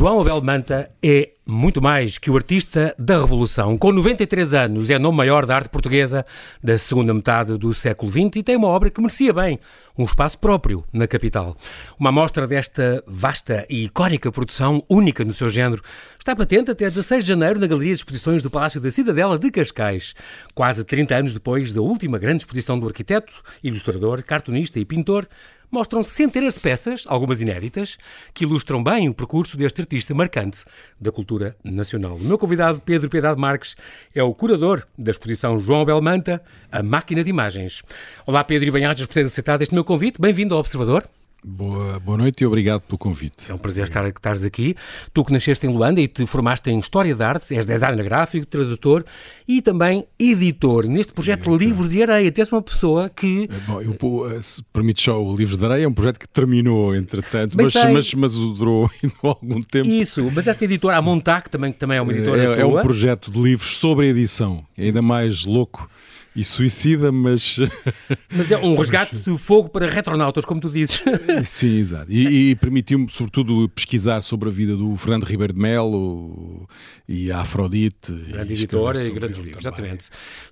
[0.00, 3.76] João Abel Manta é muito mais que o artista da Revolução.
[3.76, 6.24] Com 93 anos, é nome maior da arte portuguesa
[6.64, 9.60] da segunda metade do século XX e tem uma obra que merecia bem
[9.98, 11.54] um espaço próprio na capital.
[11.98, 15.82] Uma amostra desta vasta e icónica produção, única no seu género,
[16.18, 19.50] está patente até 16 de janeiro na Galeria de Exposições do Palácio da Cidadela de
[19.50, 20.14] Cascais,
[20.54, 25.28] quase 30 anos depois da última grande exposição do arquiteto, ilustrador, cartunista e pintor,
[25.70, 27.96] mostram centenas de peças, algumas inéditas,
[28.34, 30.64] que ilustram bem o percurso deste artista marcante
[31.00, 32.16] da cultura nacional.
[32.16, 33.76] O meu convidado, Pedro Piedade Marques,
[34.14, 37.82] é o curador da exposição João Belmanta, A Máquina de Imagens.
[38.26, 40.20] Olá, Pedro e Banhados, por teres aceitado este meu convite.
[40.20, 41.08] Bem-vindo ao Observador.
[41.42, 43.50] Boa, boa noite e obrigado pelo convite.
[43.50, 44.76] É um prazer estar, estares aqui.
[45.12, 48.44] Tu que nasceste em Luanda e te formaste em História de Arte, és designer gráfico,
[48.44, 49.04] tradutor
[49.48, 50.84] e também editor.
[50.86, 53.48] Neste projeto é, Livros de Areia, tens uma pessoa que...
[53.50, 56.94] É, bom, eu, se permite só o Livros de Areia, é um projeto que terminou,
[56.94, 59.88] entretanto, mas, mas, mas, mas durou ainda algum tempo.
[59.88, 63.30] Isso, mas esta editora, a Montac, também, também é uma editora é, é um projeto
[63.30, 65.88] de livros sobre edição, ainda mais louco
[66.34, 67.58] e suicida, mas.
[68.32, 71.02] Mas é um resgate de fogo para retronautas, como tu dizes.
[71.44, 72.10] Sim, exato.
[72.10, 76.68] E, e permitiu-me, sobretudo, pesquisar sobre a vida do Fernando Ribeiro de Melo
[77.08, 78.12] e a Afrodite.
[78.12, 80.04] Grande editora e grandes livros, exatamente.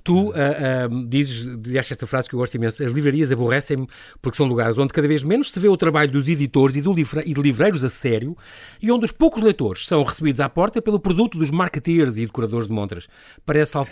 [0.03, 3.87] Tu uh, uh, dizes, esta frase que eu gosto imenso: as livrarias aborrecem-me
[4.21, 6.93] porque são lugares onde cada vez menos se vê o trabalho dos editores e, do
[6.93, 8.37] livre, e de livreiros a sério
[8.83, 12.67] e onde os poucos leitores são recebidos à porta pelo produto dos marketeers e decoradores
[12.67, 13.09] de montras.
[13.47, 13.87] Parece, uh,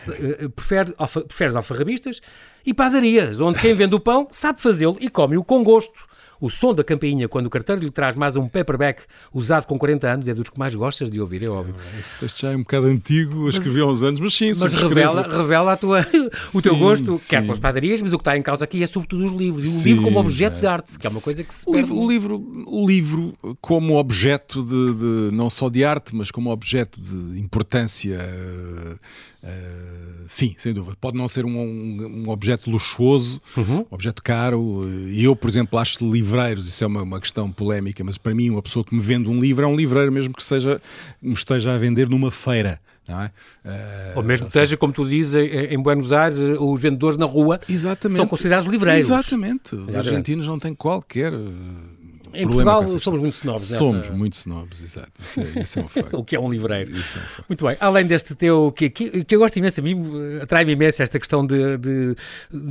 [0.50, 2.20] prefere, alfa, preferes alfarrabistas
[2.64, 6.06] e padarias, onde quem vende o pão sabe fazê-lo e come-o com gosto.
[6.38, 9.02] O som da campainha, quando o carteiro lhe traz mais um paperback
[9.32, 11.74] usado com 40 anos, é dos que mais gostas de ouvir, é óbvio.
[11.98, 15.22] Esse texto já é um bocado antigo, escrevi há uns anos, mas sim, Mas revela,
[15.22, 16.06] revela a tua,
[16.54, 17.28] o teu gosto, sim.
[17.30, 19.66] quer pelas padarias, mas o que está em causa aqui é sobretudo os livros.
[19.66, 20.60] E o sim, livro como objeto é.
[20.60, 23.96] de arte, que é uma coisa que se o livro, o livro, o livro como
[23.96, 28.18] objeto de, de, não só de arte, mas como objeto de importância.
[29.46, 29.96] Uh,
[30.26, 30.96] Uh, sim, sem dúvida.
[31.00, 33.78] Pode não ser um, um, um objeto luxuoso, uhum.
[33.80, 34.84] um objeto caro.
[35.08, 38.50] E eu, por exemplo, acho livreiros, isso é uma, uma, questão polémica, mas para mim,
[38.50, 40.80] uma pessoa que me vende um livro é um livreiro, mesmo que seja,
[41.22, 42.80] me esteja a vender numa feira.
[43.08, 43.26] É?
[43.64, 45.32] Uh, Ou mesmo que esteja, como tu dizes,
[45.70, 48.16] em Buenos Aires, os vendedores na rua Exatamente.
[48.16, 49.06] são considerados livreiros.
[49.06, 49.76] Exatamente.
[49.76, 50.08] Os Exatamente.
[50.08, 51.32] argentinos não têm qualquer
[52.34, 53.64] em Portugal somos muito snobs.
[53.64, 55.12] Somos muito snobs, exato.
[55.20, 56.14] Isso é, isso é um facto.
[56.18, 56.90] o que é um livreiro.
[56.96, 57.48] Isso é um facto.
[57.48, 57.76] Muito bem.
[57.80, 60.02] Além deste teu, que, que, que eu gosto imenso, a mim
[60.42, 62.16] atrai-me imenso esta questão de, de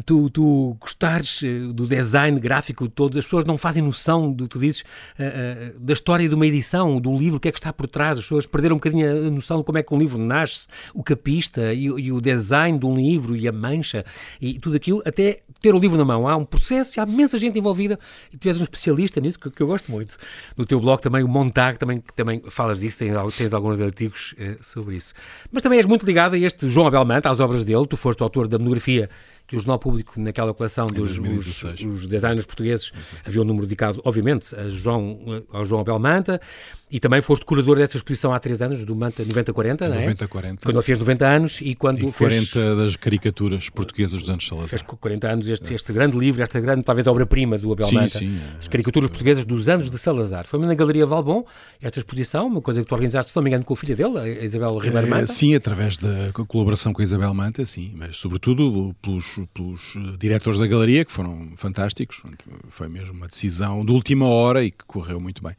[0.05, 3.17] tu, tu, gostares eh, do design gráfico de todos.
[3.17, 6.99] As pessoas não fazem noção, do, tu dizes, uh, uh, da história de uma edição,
[6.99, 8.17] do livro, o que é que está por trás.
[8.17, 11.03] As pessoas perderam um bocadinho a noção de como é que um livro nasce, o
[11.03, 14.05] capista e, e o design de um livro e a mancha
[14.39, 16.27] e tudo aquilo, até ter o livro na mão.
[16.27, 17.99] Há um processo, há imensa gente envolvida
[18.31, 20.17] e tu és um especialista nisso, que, que eu gosto muito.
[20.55, 24.57] No teu blog também, o Montag, também, também falas disso, tens, tens alguns artigos eh,
[24.61, 25.13] sobre isso.
[25.51, 27.87] Mas também és muito ligado a este João Abel Manta, às obras dele.
[27.87, 29.09] Tu foste o autor da monografia
[29.47, 32.91] que o Jornal Público, naquela coleção dos os, os, designers portugueses,
[33.25, 36.41] havia um número dedicado, obviamente, a João, ao João Abel Manta.
[36.89, 40.13] E também foste curador desta exposição há três anos, do Manta 90-40, não é?
[40.13, 40.59] 90-40.
[40.63, 42.77] Quando fez 90 anos e quando e 40 fez...
[42.77, 44.69] das caricaturas portuguesas dos anos Salazar.
[44.69, 48.19] Fez 40 anos este, este grande livro, esta grande, talvez, obra-prima do Abel sim, Manta.
[48.19, 50.45] Sim, é, As caricaturas é, portuguesas dos anos de Salazar.
[50.45, 51.43] Foi na Galeria Valbon,
[51.81, 54.19] esta exposição, uma coisa que tu organizaste, se não me engano, com a filha dele,
[54.19, 55.23] a Isabel Ribeiro Manta.
[55.23, 60.17] É, sim, através da colaboração com a Isabel Manta, sim, mas sobretudo pelos, pelos eh,
[60.17, 62.21] diretores da galeria, que foram fantásticos.
[62.69, 65.55] Foi mesmo uma decisão de última hora e que correu muito bem.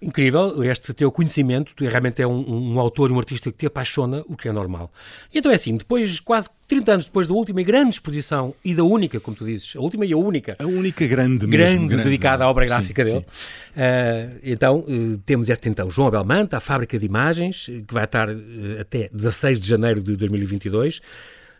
[0.00, 4.22] Incrível, este teu conhecimento, tu realmente é um, um, autor, um artista que te apaixona,
[4.26, 4.92] o que é normal.
[5.34, 8.84] Então é assim, depois, quase 30 anos depois da última e grande exposição, e da
[8.84, 10.54] única, como tu dizes, a última e a única.
[10.58, 11.88] A única grande grande, mesmo.
[11.88, 13.24] Grande, dedicada à obra gráfica sim, dele.
[13.24, 13.80] Sim.
[13.80, 18.04] Uh, então, uh, temos este então, João Abel Manta, a Fábrica de Imagens, que vai
[18.04, 21.00] estar uh, até 16 de janeiro de 2022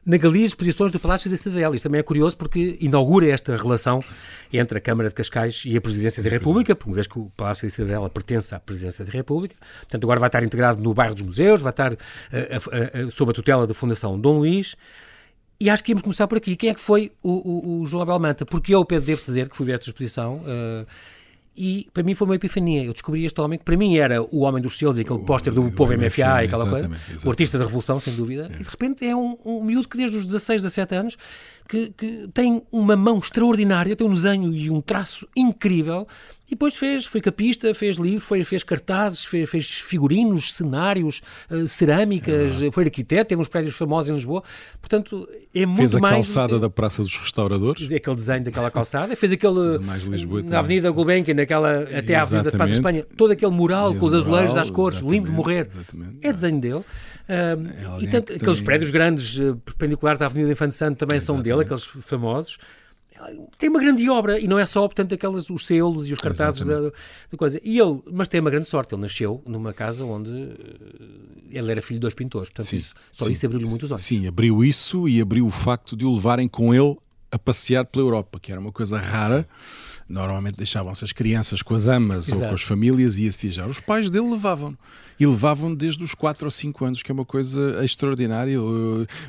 [0.06, 1.74] na de Exposições do Palácio da Cidadela.
[1.74, 4.04] Isto também é curioso porque inaugura esta relação
[4.52, 7.28] entre a Câmara de Cascais e a Presidência da República, por uma vez que o
[7.36, 9.56] Palácio da Cidadela pertence à Presidência da República.
[9.80, 13.32] Portanto, agora vai estar integrado no bairro dos museus, vai estar uh, uh, uh, sob
[13.32, 14.76] a tutela da Fundação Dom Luís.
[15.58, 16.54] E acho que íamos começar por aqui.
[16.54, 18.46] Quem é que foi o, o, o João Abel Manta?
[18.46, 20.42] Porque eu, Pedro, devo dizer que fui ver esta exposição
[21.56, 22.84] e para mim foi uma epifania.
[22.84, 25.52] Eu descobri este homem que para mim era o homem dos selos e aquele póster
[25.52, 27.26] do povo MFA, MFA e aquela coisa, exatamente.
[27.26, 28.60] o artista da revolução, sem dúvida, é.
[28.60, 31.16] e de repente é um, um miúdo que desde os 16, 17 anos
[31.68, 36.06] que, que tem uma mão extraordinária, tem um desenho e um traço incrível
[36.46, 41.20] e depois fez, foi capista, fez livros, foi, fez cartazes, fez, fez figurinos, cenários,
[41.50, 44.42] uh, cerâmicas, é foi arquiteto, teve uns prédios famosos em Lisboa.
[44.80, 45.78] Portanto, é muito mais...
[45.78, 47.90] Fez a mais, calçada da Praça dos Restauradores.
[47.92, 49.16] Aquele desenho daquela calçada.
[49.16, 49.78] Fez aquele...
[49.78, 53.04] Mais Lisboa, na Avenida Gulbenkian, naquela, até à Avenida da Praça de Espanha.
[53.16, 55.68] Todo aquele mural com os azulejos às cores, lindo de morrer.
[55.72, 56.18] Exatamente.
[56.22, 56.84] É desenho dele.
[57.28, 61.44] Uh, e tanto, aqueles prédios grandes, uh, perpendiculares à Avenida Infante Santo, também exatamente.
[61.44, 62.56] são dele, aqueles famosos
[63.58, 66.62] tem uma grande obra e não é só, portanto, aquelas, os selos e os cartazes
[66.62, 66.92] da, da,
[67.36, 67.60] coisa.
[67.62, 71.82] E ele, mas tem uma grande sorte, ele nasceu numa casa onde eh, ele era
[71.82, 74.02] filho de dois pintores, portanto, sim, isso, só sim, isso abriu-lhe muitos olhos.
[74.02, 76.96] Sim, abriu isso e abriu o facto de o levarem com ele
[77.30, 79.46] a passear pela Europa, que era uma coisa rara.
[80.08, 82.42] Normalmente deixavam-se as crianças com as amas Exato.
[82.42, 83.68] ou com as famílias e ia-se viajar.
[83.68, 84.76] Os pais dele levavam
[85.18, 88.56] e levavam desde os 4 ou 5 anos, que é uma coisa extraordinária.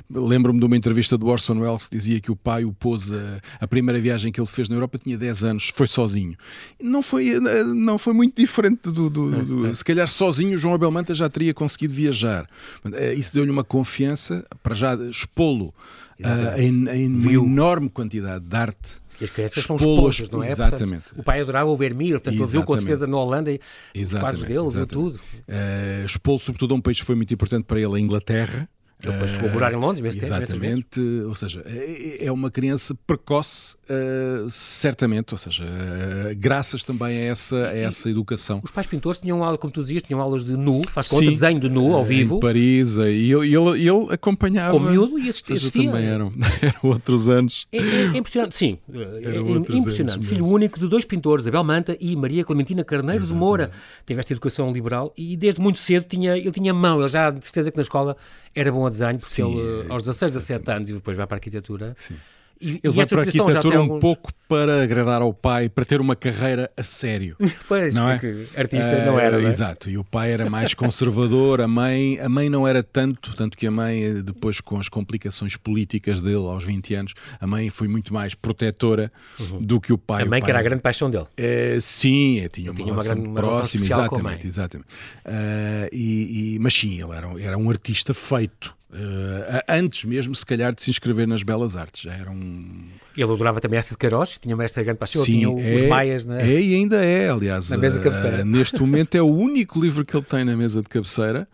[0.10, 3.42] Lembro-me de uma entrevista do Orson Welles que dizia que o pai o pôs a,
[3.60, 6.38] a, primeira viagem que ele fez na Europa tinha 10 anos, foi sozinho.
[6.80, 9.10] Não foi, não foi muito diferente do.
[9.10, 9.74] do, do é, é.
[9.74, 12.48] Se calhar sozinho João Abel Manta já teria conseguido viajar.
[12.94, 15.74] Eh, isso deu-lhe uma confiança para já expô-lo
[16.20, 20.52] uh, em, em uma enorme quantidade de arte e as crianças são esponjas, não é?
[20.52, 21.04] Exatamente.
[21.04, 23.58] Portanto, o pai adorava o Vermeer, portanto, ele viu com certeza na Holanda
[23.96, 25.16] os quadros dele, viu tudo.
[25.16, 28.70] Uh, expô sobretudo a um país que foi muito importante para ele, a Inglaterra,
[29.04, 32.96] ele depois chegou a morar em Londres, mesmo Exatamente, ou seja, é, é uma criança
[33.06, 38.60] precoce, uh, certamente, ou seja, uh, graças também a essa, a essa educação.
[38.64, 41.30] Os pais pintores tinham aula, como tu dizias, tinham aulas de nu, faz conta, Sim,
[41.30, 42.38] desenho de nu ao vivo.
[42.38, 44.72] Em Paris, e ele, ele, ele acompanhava.
[44.72, 45.56] Com miúdo e assistia.
[45.56, 45.92] assistia.
[45.92, 47.68] também eram, eram outros anos.
[47.72, 49.38] É, é, é impressionante, sim, é,
[49.78, 50.26] impressionante.
[50.26, 53.32] Filho único de dois pintores, Abel Manta e Maria Clementina Carneiros.
[53.32, 53.72] Moura.
[54.06, 57.44] Teve esta educação liberal e desde muito cedo tinha, ele tinha mão, ele já de
[57.46, 58.18] certeza que na escola
[58.60, 61.36] era bom a desenho, porque Sim, ele, aos 16, 17 anos, e depois vai para
[61.36, 61.96] a arquitetura.
[61.98, 62.16] Sim.
[62.60, 64.02] E, ele vai para a arquitetura um alguns...
[64.02, 67.36] pouco para agradar ao pai, para ter uma carreira a sério.
[67.68, 68.14] pois, não é?
[68.14, 68.60] porque é?
[68.60, 69.38] artista não era.
[69.38, 69.50] Não é?
[69.50, 73.58] Exato, e o pai era mais conservador, a mãe, a mãe não era tanto, tanto
[73.58, 77.88] que a mãe, depois com as complicações políticas dele aos 20 anos, a mãe foi
[77.88, 79.62] muito mais protetora uhum.
[79.62, 80.24] do que o pai.
[80.24, 81.26] A mãe pai, que era a grande paixão dele.
[81.26, 84.88] Uh, sim, tinha, uma, tinha uma grande próxima, exatamente, exatamente.
[85.26, 88.77] Uh, e, e, mas sim, ele era, era um artista feito.
[88.90, 92.02] Uh, antes mesmo, se calhar, de se inscrever nas Belas Artes.
[92.04, 92.88] Já era um...
[93.16, 95.82] Ele adorava também essa de Queiroz, tinha uma esta grande paixão, Sim, tinha é, os
[95.84, 96.42] maias na...
[96.42, 97.70] É e ainda é, aliás.
[97.72, 98.42] Na mesa de cabeceira.
[98.44, 101.48] Uh, neste momento é o único livro que ele tem na mesa de cabeceira.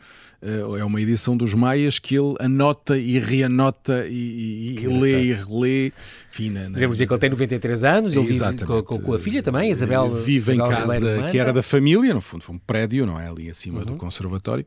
[0.43, 5.23] Uh, é uma edição dos Maias que ele anota e reanota e, e, e lê
[5.23, 5.93] e relê.
[6.31, 6.69] Enfim, na, na...
[6.69, 9.71] Devemos dizer que ele tem 93 anos, ele vive com, com, com, a filha também,
[9.71, 10.13] Isabel.
[10.13, 13.29] Vive Isabel em casa que era da família, no fundo, foi um prédio, não é?
[13.29, 13.85] Ali acima uhum.
[13.85, 14.65] do conservatório.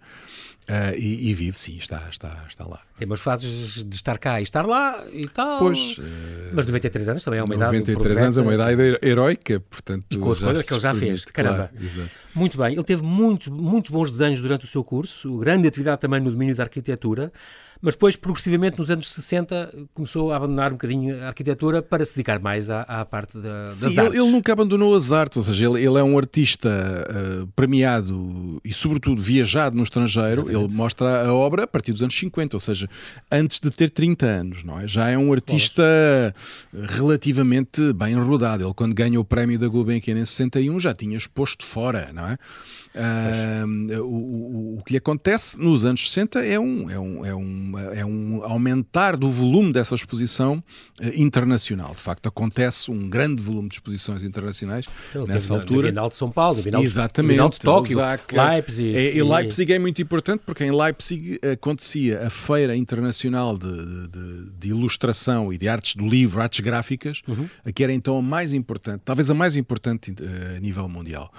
[0.69, 2.81] Uh, e, e, vive, sim, está, está, está lá.
[2.99, 5.61] Tem umas fases de estar cá e estar lá e tal.
[5.61, 6.03] Pois, uh,
[6.53, 7.99] mas 93 anos também é uma 93 idade.
[7.99, 10.07] 93 anos é uma idade heroica, portanto.
[10.11, 11.71] E com as coisas que ele já fez, caramba.
[11.73, 16.01] Claro, Muito bem, ele teve muitos, muitos bons desenhos durante o seu curso, grande atividade
[16.01, 17.33] também no domínio da arquitetura
[17.87, 22.17] mas depois, progressivamente, nos anos 60, começou a abandonar um bocadinho a arquitetura para se
[22.17, 24.15] dedicar mais à, à parte da, das Sim, artes.
[24.15, 28.61] Ele, ele, nunca abandonou as artes, ou seja, ele, ele é um artista uh, premiado
[28.65, 30.33] e, sobretudo, viajado no estrangeiro.
[30.33, 30.65] Exatamente.
[30.65, 32.91] Ele mostra a obra a partir dos anos 50, ou seja,
[33.31, 34.89] antes de ter 30 anos, não é?
[34.89, 36.35] Já é um artista
[36.73, 38.65] relativamente bem rodado.
[38.65, 42.39] Ele, quando ganha o prémio da Gulbenkian em 61, já tinha exposto fora, não é?
[42.97, 47.35] Uh, o, o, o, que lhe acontece nos anos 60 é um, é um, é
[47.35, 50.63] um, é um aumentar do volume dessa exposição
[51.01, 51.93] uh, internacional.
[51.93, 55.89] De facto, acontece um grande volume de exposições internacionais então, nessa altura.
[55.89, 57.99] Na Bienal de São Paulo, Bienal Exatamente, Bienal de Tóquio,
[58.33, 58.97] Leipzig.
[58.97, 64.51] É, e, Leipzig é muito importante porque em Leipzig acontecia a Feira Internacional de, de,
[64.59, 67.49] de Ilustração e de Artes do Livro, Artes Gráficas, uhum.
[67.75, 71.33] que era então a mais importante, talvez a mais importante uh, a nível mundial.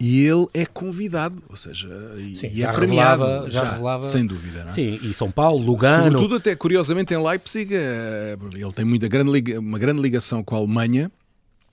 [0.00, 1.88] E ele é convidado, ou seja,
[2.36, 4.60] Sim, e é premiado, revelava, já, já, revelava, sem dúvida.
[4.60, 4.72] Não é?
[4.72, 6.04] Sim, e São Paulo, Lugano.
[6.04, 10.58] Sobretudo, até curiosamente, em Leipzig, eh, ele tem muita grande, uma grande ligação com a
[10.58, 11.10] Alemanha.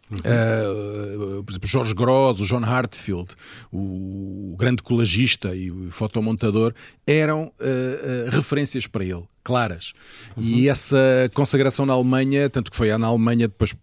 [0.09, 1.39] Uhum.
[1.39, 3.29] Uh, por exemplo, Jorge Gross, o John Hartfield,
[3.71, 6.74] o, o grande colagista e o fotomontador,
[7.07, 9.93] eram uh, uh, referências para ele claras.
[10.35, 10.43] Uhum.
[10.43, 10.97] E essa
[11.35, 13.75] consagração na Alemanha, tanto que foi na Alemanha, depois,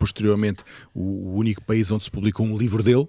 [0.00, 3.06] posteriormente, o, único país onde se publicou um livro dele,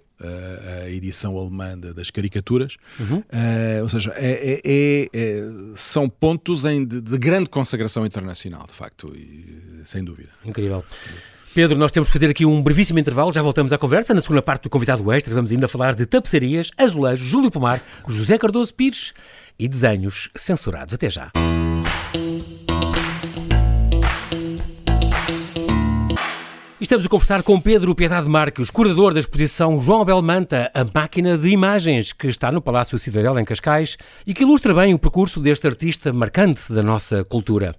[0.83, 2.77] a edição alemã das caricaturas.
[2.99, 3.17] Uhum.
[3.17, 8.73] Uh, ou seja, é, é, é, são pontos em, de, de, grande consagração internacional, de
[8.73, 10.29] facto, e, sem dúvida.
[10.45, 10.85] Incrível.
[11.53, 14.13] Pedro, nós temos de fazer aqui um brevíssimo intervalo, já voltamos à conversa.
[14.13, 18.37] Na segunda parte do convidado extra, vamos ainda falar de tapeçarias, azulejos, Júlio Pomar, José
[18.37, 19.13] Cardoso Pires
[19.57, 20.93] e desenhos censurados.
[20.93, 21.31] Até já.
[26.79, 31.37] Estamos a conversar com Pedro Piedade Marques, curador da exposição João Abel Manta, a máquina
[31.37, 35.39] de imagens, que está no Palácio Cidadel, em Cascais, e que ilustra bem o percurso
[35.39, 37.75] deste artista marcante da nossa cultura.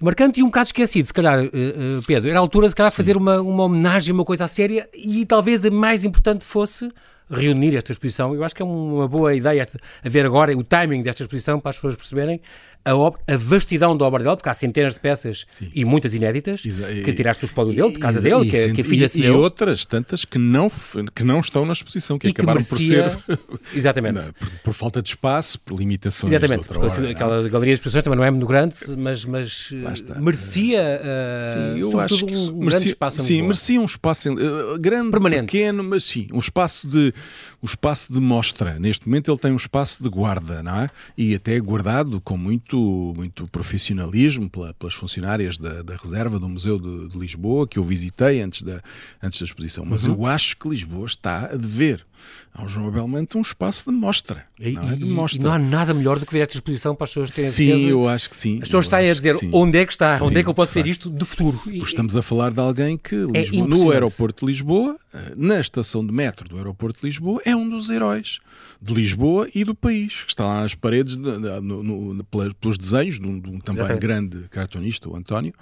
[0.00, 2.30] Marcante e um bocado esquecido, se calhar, eh, eh, Pedro.
[2.30, 2.96] Era a altura, se calhar, Sim.
[2.96, 6.90] fazer uma, uma homenagem, uma coisa séria, e talvez a mais importante fosse
[7.30, 8.34] reunir esta exposição.
[8.34, 11.60] Eu acho que é uma boa ideia esta, a ver agora o timing desta exposição
[11.60, 12.40] para as pessoas perceberem
[12.84, 15.70] a, obra, a vastidão da obra dele, porque há centenas de peças Sim.
[15.74, 18.84] e muitas inéditas que tiraste do espólio dele, de casa dele, e, que, que, a
[18.84, 19.34] filha e, se deu.
[19.34, 20.70] E outras tantas que não,
[21.14, 23.10] que não estão na exposição, que e acabaram que merecia...
[23.10, 23.38] por ser.
[23.76, 24.14] Exatamente.
[24.14, 26.32] Não, por, por, falta de espaço, por limitações.
[26.32, 27.50] Exatamente, porque hora, aquela não?
[27.50, 31.00] galeria de exposições também não é muito grande, mas, mas eh, merecia.
[31.00, 35.46] Uh, sim, eu acho que um merecia, espaço Sim, merecia um espaço uh, grande, Permanente.
[35.46, 37.12] pequeno, mas sim, um espaço de
[37.62, 38.78] um espaço de mostra.
[38.78, 40.90] Neste momento ele tem um espaço de guarda, não é?
[41.16, 46.78] E até guardado com muito, muito profissionalismo pela, pelas funcionárias da, da, reserva do Museu
[46.78, 48.82] de, de, Lisboa, que eu visitei antes da,
[49.22, 49.84] antes da exposição.
[49.84, 50.14] Mas uhum.
[50.14, 52.06] eu acho que Lisboa está a dever
[52.52, 54.44] ao João Belmonte um espaço de mostra.
[54.58, 54.96] E, não, é?
[54.96, 55.42] de mostra.
[55.42, 57.90] não há nada melhor do que ver esta exposição para as pessoas terem Sim, certeza.
[57.90, 58.54] eu acho que sim.
[58.56, 60.72] As pessoas estão a dizer onde é que está, sim, onde é que eu posso
[60.72, 61.58] ver isto de futuro.
[61.58, 65.60] Porque estamos a falar de alguém que é Lisboa, no aeroporto de Lisboa, eh, na
[65.60, 68.38] estação de metro do aeroporto de Lisboa, é um dos heróis
[68.82, 72.76] de Lisboa e do país, que está lá nas paredes, de, de, no, no, pelos
[72.76, 75.54] desenhos de um, de um também grande cartunista, o António,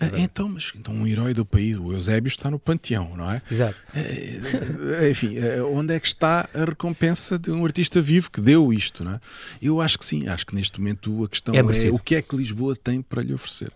[0.00, 3.40] é então, mas então um herói do país, o Eusébio, está no panteão, não é?
[3.50, 3.76] Exato.
[3.94, 5.36] É, enfim,
[5.72, 9.20] onde é que está a recompensa de um artista vivo que deu isto, não é?
[9.60, 12.22] Eu acho que sim, acho que neste momento a questão é, é o que é
[12.22, 13.72] que Lisboa tem para lhe oferecer.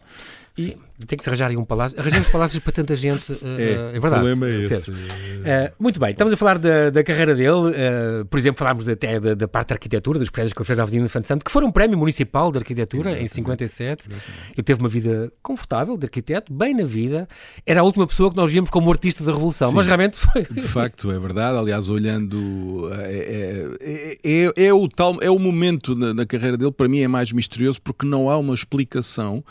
[0.58, 1.98] E tem que se arranjar aí um palácio.
[2.00, 4.06] Arranjamos palácios para tanta gente, uh, é, é, verdade.
[4.06, 4.90] O problema é esse.
[4.90, 4.94] Uh,
[5.78, 7.50] muito bem, estamos a falar da, da carreira dele.
[7.50, 10.78] Uh, por exemplo, falámos até da, da, parte da arquitetura, dos prédios que ele fez
[10.78, 13.30] na Avenida Infante Santo, que foram um prémio municipal de arquitetura Exatamente.
[13.30, 14.08] em 57.
[14.08, 14.24] Exatamente.
[14.56, 17.28] Ele teve uma vida confortável de arquiteto, bem na vida.
[17.66, 20.44] Era a última pessoa que nós víamos como artista da Revolução, Sim, mas realmente foi.
[20.50, 21.58] De facto, é verdade.
[21.58, 22.90] Aliás, olhando.
[23.04, 27.00] É, é, é, é o, tal, é o momento na, na carreira dele, para mim,
[27.00, 29.44] é mais misterioso porque não há uma explicação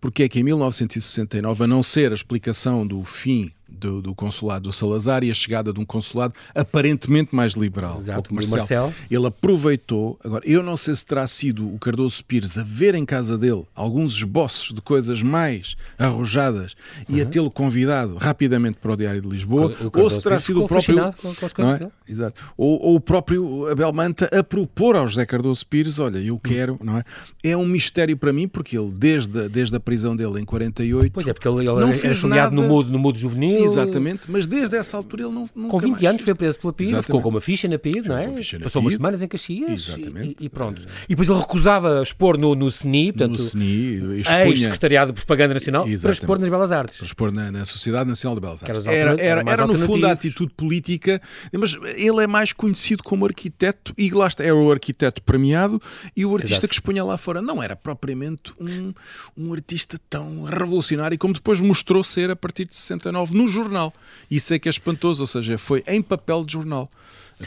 [0.00, 4.68] porque é que em 1969, a não ser a explicação do fim do, do, consulado
[4.68, 7.98] do Salazar e a chegada de um consulado aparentemente mais liberal.
[7.98, 8.58] Exato, Marcel.
[8.58, 8.94] Marcel.
[9.10, 10.18] Ele aproveitou.
[10.24, 13.64] Agora, eu não sei se terá sido o Cardoso Pires a ver em casa dele
[13.74, 16.74] alguns esboços de coisas mais arrojadas
[17.08, 17.16] uhum.
[17.16, 20.40] e a tê-lo convidado rapidamente para o Diário de Lisboa, o, o ou se terá
[20.40, 21.12] sido o próprio.
[21.20, 21.88] Com, com é?
[22.08, 22.42] Exato.
[22.56, 26.78] Ou, ou, o próprio Abel Manta a propor ao José Cardoso Pires: olha, eu quero,
[26.82, 27.04] não é?
[27.42, 31.12] É um mistério para mim, porque ele, desde, desde a prisão dele em 48.
[31.12, 34.76] Pois é, porque ele, ele era chuleado no mudo, no mudo juvenil Exatamente, mas desde
[34.76, 35.46] essa altura ele não.
[35.46, 38.28] Com 20 anos foi preso pela PID, ficou com uma ficha na PID, não é?
[38.62, 40.86] Passou umas semanas em Caxias e, e, pronto.
[41.04, 45.82] E depois ele recusava expor no, no CNI, portanto, no CNI, ex-secretariado de Propaganda Nacional,
[45.86, 46.02] Exatamente.
[46.02, 46.96] para expor nas Belas Artes.
[46.96, 48.86] Para expor na, na Sociedade Nacional de Belas Artes.
[48.86, 51.20] Era, era, era, era no fundo a atitude política,
[51.52, 55.80] mas ele é mais conhecido como arquiteto e lá está, era o arquiteto premiado
[56.16, 56.68] e o artista Exato.
[56.68, 57.42] que expunha lá fora.
[57.42, 58.92] Não era propriamente um,
[59.36, 63.92] um artista tão revolucionário como depois mostrou ser a partir de 69 no jornal.
[64.30, 66.90] Isso é que é espantoso, ou seja, foi em papel de jornal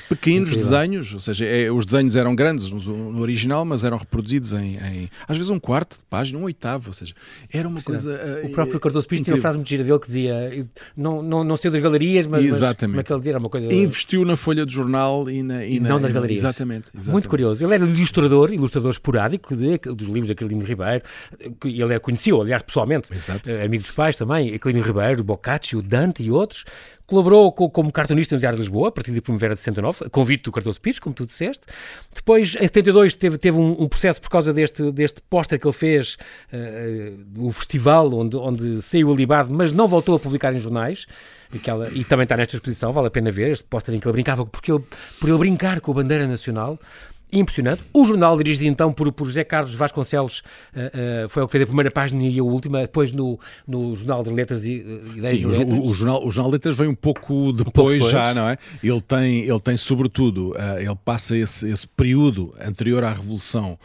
[0.07, 0.69] pequenos Incrível.
[0.69, 4.77] desenhos, ou seja, é, os desenhos eram grandes no, no original, mas eram reproduzidos em,
[4.77, 7.13] em, às vezes um quarto de página, um oitavo, ou seja,
[7.51, 8.41] era uma coisa.
[8.43, 11.43] Uh, o próprio Cardoso Pires tinha uma frase muito gira dele que dizia: não, não,
[11.43, 12.97] não sei das galerias, mas, Exatamente.
[12.97, 13.73] mas, mas ele dizia, era uma coisa.
[13.73, 16.39] Investiu na folha de jornal e, na, e, e não nas galerias.
[16.39, 17.63] Exatamente, exatamente, Muito curioso.
[17.63, 21.03] Ele era ilustrador, ilustrador esporádico de, dos livros de Aquilino Ribeiro,
[21.59, 23.49] que ele é conheceu, aliás, pessoalmente, Exato.
[23.49, 26.65] Eh, amigo dos pais também, Aquilino Ribeiro, Boccaccio, Dante e outros.
[27.05, 30.51] Colaborou como cartunista no Diário de Lisboa, a partir de primavera de 69, convite do
[30.51, 31.63] Cardoso Pires, como tu disseste.
[32.13, 35.73] Depois, em 72, teve, teve um, um processo por causa deste, deste póster que ele
[35.73, 36.17] fez,
[36.53, 41.05] uh, o festival onde, onde saiu alibado, mas não voltou a publicar em jornais.
[41.53, 44.13] Aquela, e também está nesta exposição, vale a pena ver, este póster em que ele
[44.13, 44.81] brincava, porque ele,
[45.19, 46.79] por ele brincar com a bandeira nacional,
[47.31, 47.83] impressionante.
[47.93, 50.43] O jornal, dirigido então por, por José Carlos Vasconcelos,
[50.75, 53.95] uh, uh, foi o que fez a primeira página e a última, depois no, no
[53.95, 55.79] Jornal de Letras e uh, Ideias Sim, Letras.
[55.79, 58.11] O, o, jornal, o Jornal de Letras vem um pouco depois, um pouco depois.
[58.11, 58.57] já, não é?
[58.83, 63.77] Ele tem, ele tem sobretudo, ele passa esse, esse período anterior à Revolução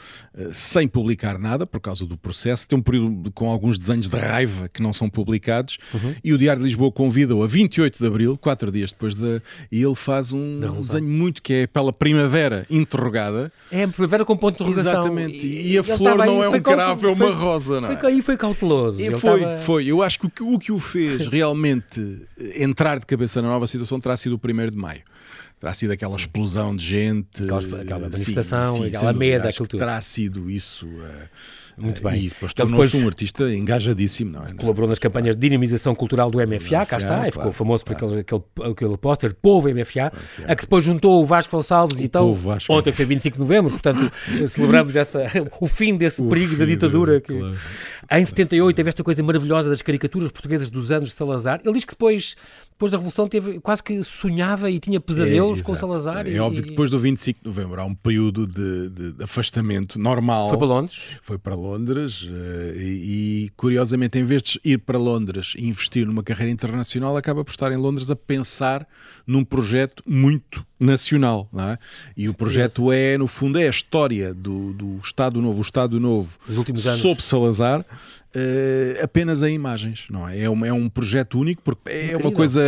[0.52, 4.68] sem publicar nada, por causa do processo, tem um período com alguns desenhos de raiva
[4.68, 6.14] que não são publicados, uhum.
[6.22, 9.40] e o Diário de Lisboa convida-o a 28 de Abril, quatro dias depois de...
[9.72, 13.52] e ele faz um desenho muito que é pela primavera interrogada, primavera.
[13.70, 15.00] É primavera com ponto de interrogação.
[15.00, 15.46] Exatamente.
[15.46, 17.96] E, e a flor não é um cravo, é uma rosa, não é?
[17.96, 19.00] Foi, aí foi cauteloso.
[19.00, 19.58] E foi, estava...
[19.58, 19.86] foi.
[19.86, 22.26] Eu acho que o, que o que o fez realmente
[22.56, 25.02] entrar de cabeça na nova situação terá sido o 1 de maio
[25.58, 27.44] terá sido aquela explosão de gente.
[27.44, 29.80] Aquela, aquela manifestação, sim, sim, aquela medo, aquilo tudo.
[29.80, 30.86] Terá sido isso.
[30.86, 31.28] Uh,
[31.76, 32.24] Muito bem.
[32.24, 34.54] E depois tornou-se um artista engajadíssimo, não é?
[34.54, 37.94] Colaborou nas campanhas de dinamização cultural do MFA, cá está, claro, e ficou famoso por
[37.94, 40.12] aquele, aquele, aquele póster Povo MFA,
[40.46, 42.36] a que depois juntou o Vasco Gonçalves o e então,
[42.70, 44.10] ontem foi 25 de novembro, portanto
[44.48, 45.24] celebramos essa,
[45.60, 47.20] o fim desse o perigo da ditadura.
[47.20, 47.38] Que...
[47.38, 47.56] Claro.
[48.10, 51.60] Em 78 teve esta coisa maravilhosa das caricaturas portuguesas dos anos de Salazar.
[51.64, 52.36] Ele diz que depois
[52.76, 56.26] depois da Revolução teve, quase que sonhava e tinha pesadelos é, com Salazar.
[56.26, 59.24] É e, óbvio que depois do 25 de novembro há um período de, de, de
[59.24, 60.50] afastamento normal.
[60.50, 61.02] Foi para Londres?
[61.22, 66.06] Foi para Londres eh, e, e, curiosamente, em vez de ir para Londres e investir
[66.06, 68.86] numa carreira internacional, acaba por estar em Londres a pensar
[69.26, 71.48] num projeto muito nacional.
[71.52, 71.78] Não é?
[72.16, 75.98] E o projeto é, no fundo, é a história do, do Estado Novo, o Estado
[76.00, 77.00] Novo, Os últimos anos.
[77.00, 77.84] sob Salazar
[78.36, 80.42] uh, apenas em imagens, não é?
[80.42, 82.20] É um, é um projeto único, porque é Incrível.
[82.20, 82.62] uma coisa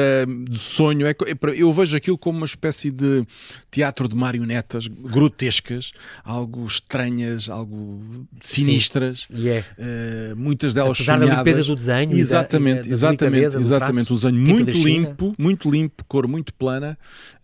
[0.48, 1.06] de sonho.
[1.06, 1.14] É, é,
[1.54, 3.24] eu vejo aquilo como uma espécie de
[3.70, 5.92] teatro de marionetas grotescas,
[6.24, 9.66] algo estranhas, algo sinistras, yeah.
[9.78, 11.30] uh, muitas delas Apesar sonhadas.
[11.30, 16.04] da limpeza do desenho, exatamente, da, da exatamente, exatamente, um desenho muito limpo, muito limpo,
[16.04, 16.96] cor muito plana,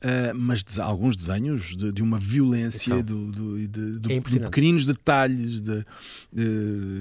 [0.05, 4.41] uh, mas de, alguns desenhos de, de uma violência, do, do, de, de, é de,
[4.41, 5.85] pequeninos detalhes, de,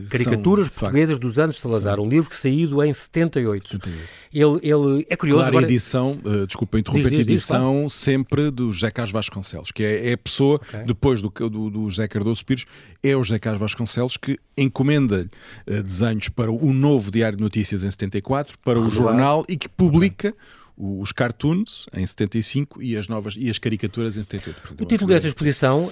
[0.09, 3.63] caricaturas são, portuguesas dos Anos de Salazar, um livro que saído em 78.
[3.63, 4.09] 78.
[4.33, 5.39] Ele, ele é curioso.
[5.41, 5.71] Claro, agora...
[5.71, 10.09] edição, uh, desculpa interromper, diz, diz, edição diz, sempre do José Carlos Vasconcelos, que é,
[10.09, 10.83] é a pessoa, okay.
[10.85, 12.65] depois do, do, do José Cardoso Pires,
[13.03, 15.27] é o José Carlos Vasconcelos que encomenda
[15.67, 19.67] uh, desenhos para o novo Diário de Notícias em 74, para o jornal e que
[19.67, 20.29] publica.
[20.29, 24.61] Okay os cartoons em 75 e as novas e as caricaturas em 78.
[24.61, 25.91] Portanto, o título desta exposição, uh,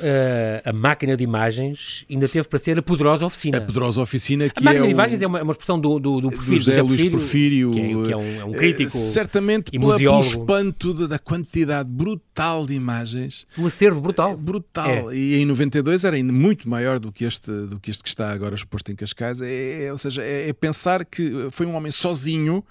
[0.65, 3.59] A Máquina de Imagens, ainda teve para ser A Poderosa Oficina.
[3.59, 6.21] A Poderosa Oficina, que a Máquina é de Imagens é uma, uma expressão do, do,
[6.21, 9.71] do Porfírio, José Luís Porfírio, que, é, que é, um, é um crítico uh, certamente
[9.71, 13.45] pela, pelo espanto de, da quantidade brutal de imagens.
[13.57, 14.31] Um acervo brutal.
[14.31, 15.11] É, brutal.
[15.11, 15.15] É.
[15.15, 18.31] E em 92 era ainda muito maior do que este, do que, este que está
[18.31, 19.41] agora exposto em Cascais.
[19.41, 22.63] É, é ou seja, é, é pensar que foi um homem sozinho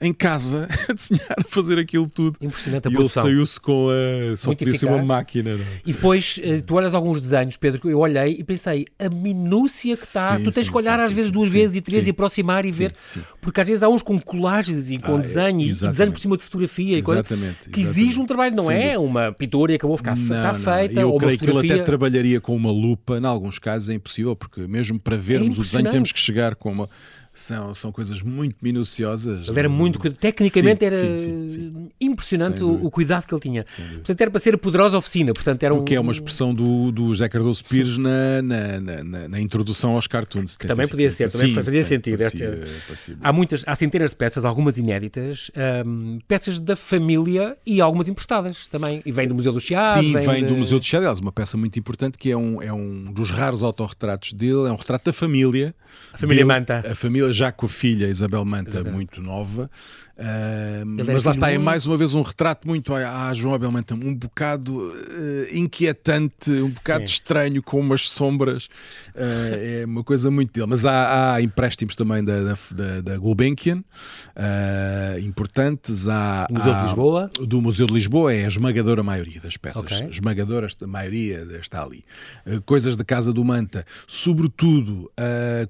[0.00, 2.36] em casa a desenhar, fazer aquilo tudo.
[2.40, 3.22] Impressionante a e produção.
[3.24, 4.36] ele saiu-se com a.
[4.36, 5.54] Só Muito podia ser uma máquina.
[5.54, 5.60] Não?
[5.60, 5.80] É?
[5.86, 10.04] E depois, eh, tu olhas alguns desenhos, Pedro, eu olhei e pensei, a minúcia que
[10.04, 10.38] está.
[10.38, 12.70] Tu tens sim, que olhar sim, às vezes duas vezes e três e aproximar e
[12.70, 12.94] ver.
[13.40, 16.18] Porque às vezes há uns com colagens e com ah, desenho é, e desenho por
[16.18, 18.98] cima de fotografia exatamente, e que exige um trabalho, não é?
[18.98, 21.00] Uma pintura e acabou a ficar não, está feita.
[21.00, 24.34] Eu ou creio que ele até trabalharia com uma lupa, em alguns casos é impossível,
[24.34, 26.88] porque mesmo para vermos é o desenho temos que chegar com uma
[27.34, 29.48] são, são coisas muito minuciosas.
[29.48, 29.98] Ele era muito.
[30.12, 33.66] Tecnicamente sim, era sim, sim, impressionante o, o, cuidado que ele tinha.
[33.94, 35.32] Portanto, era para ser a poderosa oficina.
[35.32, 38.78] Portanto, era um, o que é uma expressão do, do José Cardoso Pires na, na,
[38.80, 40.56] na, na introdução aos cartoons.
[40.56, 42.18] Que também podia ser, também fazia sentido.
[42.18, 45.50] Parecia, parecia há muitas, há centenas de peças, algumas inéditas,
[45.84, 49.02] um, peças da família e algumas emprestadas também.
[49.04, 50.00] E vem do Museu do Chiado.
[50.00, 50.48] Sim, vem, vem de...
[50.48, 51.02] do Museu do Chiado.
[51.02, 54.72] Aliás, uma peça muito importante que é um, é um dos raros autorretratos dele, é
[54.72, 55.74] um retrato da família.
[56.12, 56.84] A família dele, Manta.
[56.88, 58.94] A família já com a filha Isabel Manta, Exatamente.
[58.94, 59.70] muito nova.
[60.16, 63.72] Uh, mas lá está, é mais uma vez um retrato muito a, a João Abel
[63.72, 64.92] Manta, um bocado uh,
[65.52, 67.14] inquietante, um bocado Sim.
[67.14, 68.66] estranho, com umas sombras.
[69.14, 70.68] Uh, é uma coisa muito dele.
[70.68, 73.82] Mas há, há empréstimos também da, da, da Gulbenkian,
[75.22, 76.06] importantes.
[76.06, 77.30] Há, Museu há, de Lisboa.
[77.40, 79.82] Do Museu de Lisboa é a esmagadora maioria das peças.
[79.82, 80.08] Okay.
[80.10, 82.04] Esmagadora, a maioria está ali.
[82.64, 85.10] coisas da Casa do Manta, sobretudo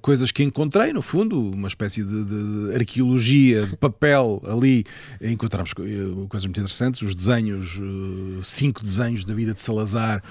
[0.01, 4.85] coisas que encontrei, no fundo, uma espécie de, de, de arqueologia de papel ali
[5.21, 10.23] encontramos eh, coisas muito interessantes, os desenhos, eh, cinco desenhos da vida de Salazar,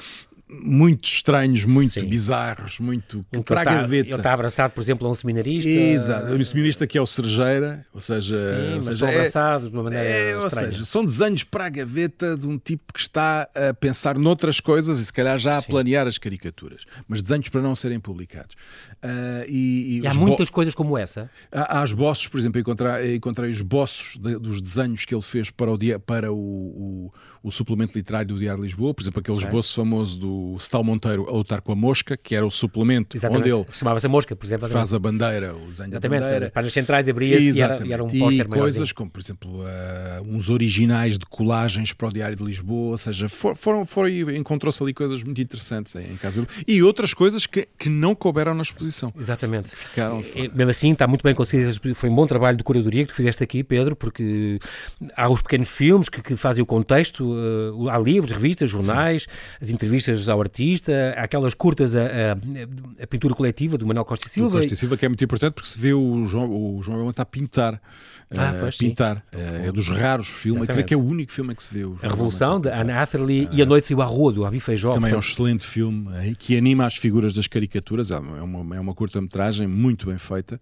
[0.62, 2.07] muito estranhos, muito Sim.
[2.07, 4.09] bizarros, muito para a tá, gaveta.
[4.09, 5.69] Ele está abraçado, por exemplo, a um seminarista.
[5.69, 9.77] Exato, um seminarista que é o Cerejeira, ou seja, Sim, ou seja é, abraçados de
[9.77, 13.49] uma maneira é, Ou seja, são desenhos para a gaveta de um tipo que está
[13.55, 15.69] a pensar noutras coisas e se calhar já a Sim.
[15.71, 18.55] planear as caricaturas, mas desenhos para não serem publicados.
[19.03, 21.31] Uh, e, e, e há muitas coisas como essa?
[21.53, 25.71] Há, há esboços, por exemplo, encontrei, encontrei esboços de, dos desenhos que ele fez para
[25.71, 27.12] o, dia, para o, o,
[27.43, 29.49] o suplemento literário do Diário de Lisboa, por exemplo, aquele okay.
[29.49, 33.52] esboço famoso do Stal Monteiro a lutar com a mosca, que era o suplemento Exatamente.
[33.52, 34.68] onde ele chamava-se a mosca, por exemplo.
[34.68, 36.00] Faz a bandeira, o desenho Exatamente.
[36.00, 36.46] da bandeira.
[36.46, 39.61] As páginas centrais abria-se e, era, e era um póster E coisas como, por exemplo,
[39.61, 39.64] uh,
[40.26, 44.83] uns originais de colagens para o Diário de Lisboa, ou seja, for, foram, foram, encontrou-se
[44.83, 46.64] ali coisas muito interessantes em, em casa dele.
[46.66, 49.12] E outras coisas que, que não couberam na exposição.
[49.18, 49.74] Exatamente.
[49.74, 51.94] Ficaram e, mesmo assim, está muito bem conseguido.
[51.94, 54.59] Foi um bom trabalho de curadoria que tu fizeste aqui, Pedro, porque
[55.16, 59.28] há os pequenos filmes que, que fazem o contexto, uh, há livros, revistas, jornais, Sim.
[59.62, 64.29] as entrevistas homenagens ao artista, aquelas curtas, a, a, a pintura coletiva do Manuel Costa
[64.29, 64.59] Silva.
[64.59, 67.21] O Costa Silva que é muito importante porque se vê o João, o João Belmonte
[67.21, 67.81] a pintar.
[68.37, 69.23] Ah, pois, pintar.
[69.31, 71.85] É, é, dos raros filmes, creio que é o único filme que se vê.
[72.03, 74.89] a Revolução, de Anne Hathaway e A Noite Saiu à Rua, do Abi Feijó.
[74.89, 75.15] Também portanto...
[75.15, 78.11] é um excelente filme que anima as figuras das caricaturas.
[78.11, 80.61] É uma, é uma curta-metragem muito bem feita.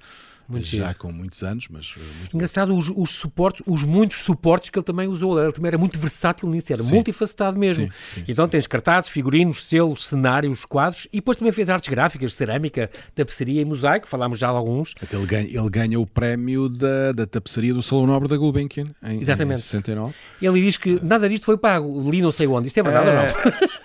[0.53, 0.99] Muito já giro.
[0.99, 1.95] com muitos anos, mas.
[1.97, 5.43] Eh, Engraçado, os, os, suportes, os muitos suportes que ele também usou.
[5.43, 6.95] Ele também era muito versátil nisso, era sim.
[6.95, 7.87] multifacetado mesmo.
[7.87, 12.35] Sim, sim, então tens cartazes, figurinos, selos, cenários, quadros e depois também fez artes gráficas,
[12.35, 14.95] cerâmica, tapeçaria e mosaico, falámos já de alguns.
[15.13, 19.21] Ele ganha, ele ganha o prémio da, da tapeçaria do Salão Nobre da Gulbenkian em,
[19.21, 19.59] Exatamente.
[19.59, 20.15] em 69.
[20.41, 22.69] Ele diz que nada disto foi pago, li não sei onde.
[22.69, 23.11] Isto é verdade é...
[23.11, 23.82] ou não?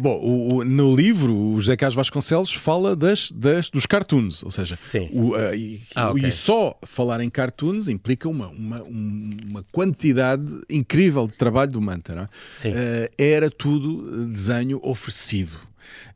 [0.00, 4.76] Bom, o, no livro, o José Carlos Vasconcelos fala das, das, dos cartoons, ou seja,
[5.12, 6.28] o, uh, e, ah, okay.
[6.28, 12.30] e, só falar em cartoons implica uma, uma, uma quantidade incrível de trabalho do Manta.
[12.64, 12.68] É?
[12.68, 15.58] Uh, era tudo desenho oferecido.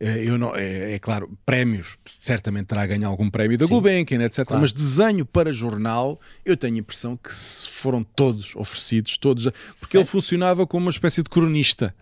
[0.01, 4.47] Uh, eu não, é, é, claro, prémios, certamente terá ganho algum prémio da Gulbenkian, etc.
[4.47, 4.61] Claro.
[4.61, 10.05] Mas desenho para jornal, eu tenho a impressão que foram todos oferecidos, todos, porque ele
[10.05, 11.95] funcionava como uma espécie de cronista.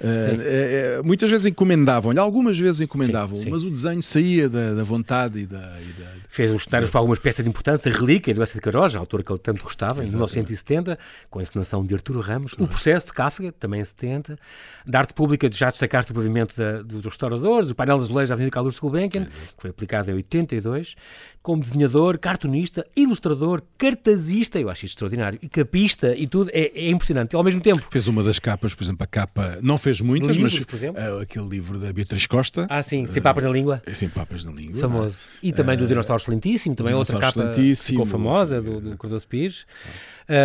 [0.00, 5.46] Uh, muitas vezes encomendavam-lhe, algumas vezes encomendavam, mas o desenho saía da, da vontade e
[5.46, 8.62] da, e da, Fez os cenários para algumas peças de importância, Relíquia do Essa de
[8.62, 12.54] Queiroz, a autora que ele tanto gostava, em 1970, com a encenação de Arturo Ramos.
[12.54, 14.38] O Processo de Kafka, também em 70.
[14.86, 18.34] Da arte pública, já destacaste o pavimento da, dos restauradores, o painel das leis da
[18.34, 20.96] Avenida Carlos Gulbenkian, que foi aplicado em 82
[21.42, 26.88] como desenhador, cartunista, ilustrador, cartazista, eu acho isto extraordinário, e capista e tudo, é, é
[26.88, 27.34] impressionante.
[27.34, 27.84] Ao mesmo tempo.
[27.90, 31.02] Fez uma das capas, por exemplo, a capa, não fez muitas, livros, mas por exemplo?
[31.02, 32.66] Uh, aquele livro da Beatriz Costa.
[32.70, 33.82] Ah, sim, Sem Papas na Língua.
[33.86, 34.80] Uh, Sem Papas na Língua.
[34.80, 35.22] Famoso.
[35.42, 39.66] E também do Dinossauro Excelentíssimo, também outra capa ficou famosa, do, do Cardoso Pires.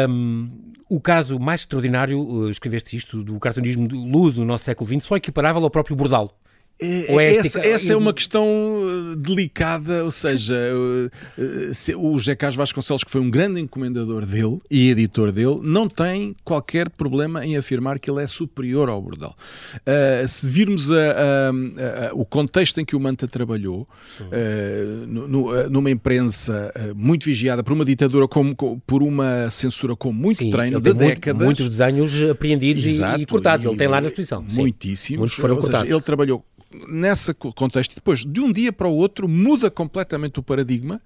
[0.10, 0.50] Um,
[0.90, 5.64] o caso mais extraordinário, escreveste isto, do cartunismo luso no nosso século XX, só equiparável
[5.64, 6.36] ao próprio Bordal.
[6.80, 10.54] É, essa, essa, é uma questão eh, delicada, ou seja,
[11.38, 15.90] eh, o José Carlos Vasconcelos, que foi um grande encomendador dele e editor dele, não
[15.90, 19.36] tem qualquer problema em afirmar que ele é superior ao Bordal.
[19.78, 23.88] Uh, se virmos a, a, a, o contexto em que o Manta trabalhou,
[24.22, 30.44] uh, no, numa imprensa muito vigiada por uma ditadura, como, por uma censura com muito
[30.44, 31.44] Sim, treino de décadas.
[31.44, 34.46] Muitos desenhos apreendidos Exato, e, e cortados, ele tem lá na exposição.
[34.48, 35.20] Muitíssimos.
[35.20, 35.82] Muitos foram cortados.
[35.82, 36.46] Seja, ele trabalhou
[36.88, 41.02] nesse contexto, depois, de um dia para o outro, muda completamente o paradigma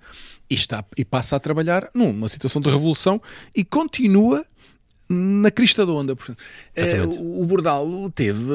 [0.50, 3.22] e, está, e passa a trabalhar numa situação de revolução
[3.56, 4.46] e continua
[5.10, 6.16] na crista da onda.
[6.76, 8.52] Eh, o Bordal teve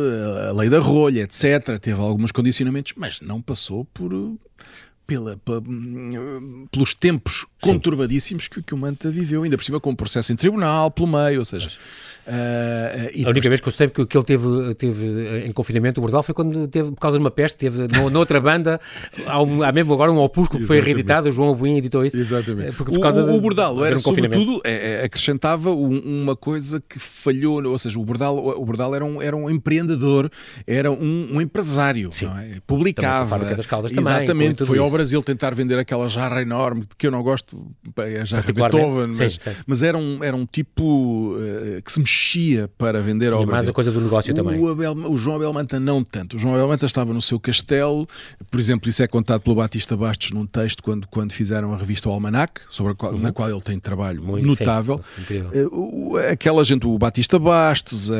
[0.48, 4.10] a lei da rolha, etc., teve alguns condicionamentos, mas não passou por
[5.06, 5.62] pela, pela,
[6.70, 10.36] pelos tempos conturbadíssimos que, que, o Manta viveu, ainda por cima com um processo em
[10.36, 11.70] tribunal, pelo meio, ou seja,
[12.26, 16.02] Uh, a única vez que eu sei que, que ele teve, teve em confinamento, o
[16.02, 18.80] Bordal, foi quando teve, por causa de uma peste, teve no, noutra banda,
[19.26, 22.16] há, um, há mesmo agora um opúsculo que foi reeditado, o João Abuim editou isso.
[22.16, 22.72] Exatamente.
[22.72, 26.82] Porque por causa o, o Bordal era, um sobretudo, é, é, acrescentava um, uma coisa
[26.88, 30.28] que falhou, ou seja, o Bordal, o Bordal era, um, era um empreendedor,
[30.66, 32.10] era um, empresário.
[32.22, 32.60] É?
[32.66, 33.38] publicava.
[33.38, 37.12] Também, das Caldas Exatamente, também, foi ao Brasil tentar vender aquela jarra enorme, que eu
[37.12, 37.55] não gosto,
[37.96, 43.00] é jarra Beethoven, mas, mas era, um, era um tipo uh, que se mexia para
[43.00, 43.70] vender Tinha mais dele.
[43.70, 44.70] a coisa do negócio o também.
[44.70, 46.36] Abel, o João Abel Manta não tanto.
[46.36, 48.06] O João Abel Manta estava no seu castelo,
[48.50, 52.08] por exemplo, isso é contado pelo Batista Bastos num texto quando, quando fizeram a revista
[52.08, 53.18] O Almanac, sobre qual, uhum.
[53.18, 55.00] na qual ele tem trabalho Muito, notável.
[55.72, 58.14] Uh, aquela gente, o Batista Bastos, uh,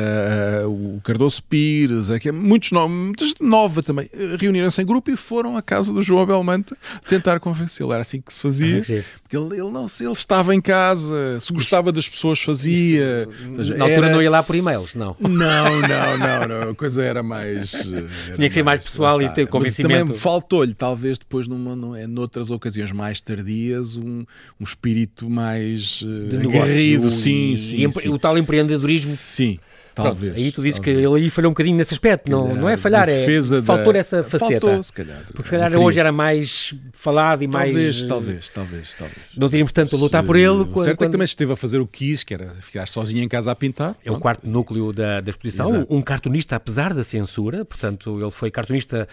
[0.67, 5.93] o Cardoso Pires, uh, muitos nomes, nova também, reuniram-se em grupo e foram à casa
[5.93, 7.91] do João Abel Manta tentar convencê-lo.
[7.91, 11.51] Era assim que se fazia, ah, porque ele, ele, não, ele estava em casa, se
[11.51, 13.27] gostava das pessoas, fazia.
[13.29, 15.17] Isto, seja, altura não ia lá por e-mails, não.
[15.19, 16.69] Não, não, não, não.
[16.69, 17.73] A coisa era mais.
[17.73, 20.05] Era Tinha que ser mais, pessoal e ter convencimento.
[20.05, 24.23] também faltou-lhe, talvez depois, numa, é, noutras ocasiões mais tardias, um,
[24.57, 28.09] um espírito mais uh, de negócio, sim, e, sim, sim.
[28.09, 29.11] O tal empreendedorismo.
[29.11, 29.59] Sim.
[30.03, 30.31] Talvez.
[30.31, 30.97] Pronto, aí tu dizes talvez.
[30.99, 33.25] que ele aí falhou um bocadinho nesse aspecto, não, não é falhar, é
[33.63, 33.99] faltou da...
[33.99, 34.59] essa faceta.
[34.61, 35.23] Faltou, se calhar.
[35.25, 38.03] Porque se calhar hoje era mais falado e talvez, mais.
[38.03, 39.16] Talvez, talvez, talvez.
[39.35, 40.47] Não teríamos tanto a lutar por ele.
[40.47, 42.87] O quando, certo é que também esteve a fazer o que quis, que era ficar
[42.87, 43.95] sozinho em casa a pintar.
[44.03, 45.67] É o quarto núcleo da, da exposição.
[45.67, 45.93] Exato.
[45.93, 49.07] Um cartunista, apesar da censura, portanto, ele foi cartunista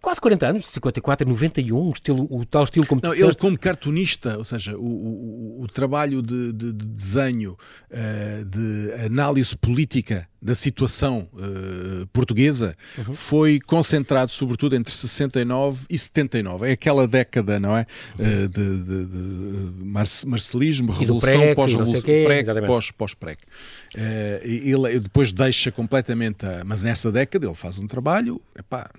[0.00, 3.58] quase 40 anos, 54 a 91, um estilo, o tal estilo como Não, ele como
[3.58, 7.56] cartunista, ou seja, o, o, o trabalho de, de, de desenho,
[7.90, 13.12] uh, de análise política da situação uh, portuguesa uhum.
[13.12, 16.68] foi concentrado sobretudo entre 69 e 79.
[16.68, 17.86] É aquela década, não é?
[18.18, 19.84] Uh, de, de, de
[20.26, 22.10] marcelismo, revolução, pós-revolução,
[22.66, 23.42] pós, pós-prec.
[23.94, 23.98] Uh,
[24.42, 28.90] ele depois deixa completamente, a, mas nessa década ele faz um trabalho, epá,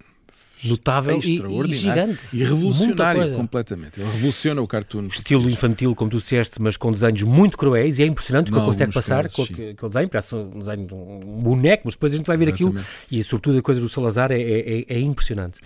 [0.63, 2.19] notável é e, gigante.
[2.34, 4.00] E revolucionário completamente.
[4.00, 5.08] Ele revoluciona o cartoon.
[5.08, 8.60] Estilo infantil, como tu disseste, mas com desenhos muito cruéis e é impressionante o que
[8.60, 10.10] ele consegue passar casos, com aquele desenho.
[10.10, 12.80] Parece um desenho de um boneco, mas depois a gente vai ver Exatamente.
[12.80, 15.60] aquilo e sobretudo a coisa do Salazar é, é, é, é impressionante.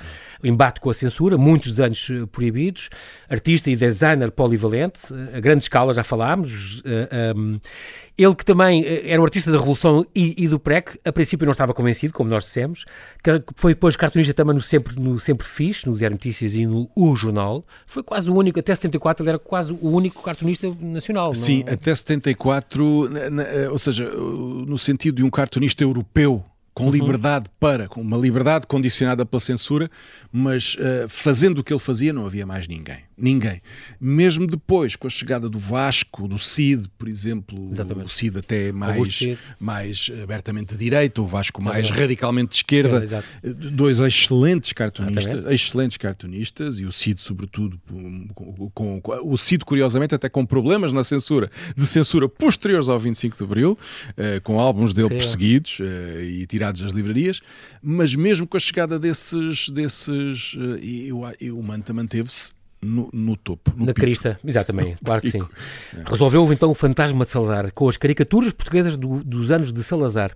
[0.46, 2.90] Embate com a censura, muitos desenhos eh, proibidos,
[3.30, 7.34] artista e designer polivalente, a grande escala já falámos, eh,
[8.18, 11.46] ele que também eh, era um artista da Revolução e, e, do PREC, a princípio
[11.46, 12.86] não estava convencido, como nós dissemos,
[13.22, 16.90] que foi depois cartunista também no Sempre, no Sempre Fiz, no Diário Notícias e no
[16.96, 17.66] O Jornal.
[17.86, 21.34] Foi quase o único, até 74 ele era quase o único cartunista nacional.
[21.36, 21.74] Sim, não...
[21.74, 26.44] até 74, na, na, ou seja, no sentido de um cartunista europeu
[26.76, 26.92] com uhum.
[26.92, 29.90] liberdade para, com uma liberdade condicionada pela censura,
[30.32, 33.00] mas uh, fazendo o que ele fazia não havia mais ninguém.
[33.18, 33.62] Ninguém.
[34.00, 38.06] Mesmo depois, com a chegada do Vasco, do Cid, por exemplo, Exatamente.
[38.08, 39.20] o Cid até mais,
[39.58, 45.96] mais abertamente de direita, o Vasco mais radicalmente de esquerda, eh, dois excelentes cartunistas, excelentes
[45.96, 51.04] cartunistas, e o Cid, sobretudo, com, com, com, o Cid, curiosamente, até com problemas na
[51.04, 53.78] censura, de censura posteriores ao 25 de Abril,
[54.10, 57.40] uh, com álbuns dele perseguidos uh, e tirados das livrarias,
[57.82, 62.52] mas mesmo com a chegada desses, desses uh, o Manta manteve-se
[62.86, 63.72] no, no, topo.
[63.76, 64.02] No Na pico.
[64.02, 65.42] crista, exatamente, claro que sim.
[65.42, 66.10] É.
[66.10, 70.32] Resolveu então o fantasma de Salazar com as caricaturas portuguesas do, dos anos de Salazar.